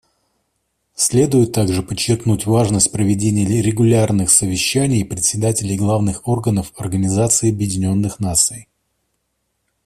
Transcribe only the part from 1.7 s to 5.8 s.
подчеркнуть важность проведения регулярных совещаний председателей